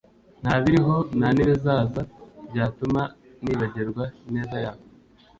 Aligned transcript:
ntabiriho 0.41 0.95
ntanibizaza 1.17 2.01
byatuma 2.49 3.01
nibagirwa 3.43 4.03
ineza 4.27 4.57
yawe 4.65 4.83